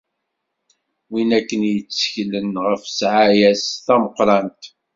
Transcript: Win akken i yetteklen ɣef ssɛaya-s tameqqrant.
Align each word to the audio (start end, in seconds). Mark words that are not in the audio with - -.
Win 1.11 1.29
akken 1.39 1.61
i 1.63 1.71
yetteklen 1.73 2.51
ɣef 2.65 2.81
ssɛaya-s 2.87 3.65
tameqqrant. 3.85 4.61